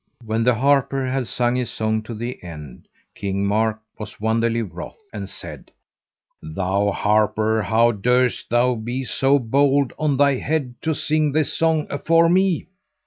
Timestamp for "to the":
2.05-2.43